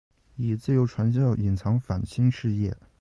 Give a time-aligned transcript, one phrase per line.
[0.35, 2.75] 以自由传教隐藏反清事业。